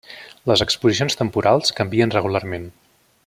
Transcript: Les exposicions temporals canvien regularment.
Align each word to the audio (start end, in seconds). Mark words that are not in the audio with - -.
Les 0.51 0.63
exposicions 0.65 1.19
temporals 1.19 1.73
canvien 1.81 2.17
regularment. 2.19 2.69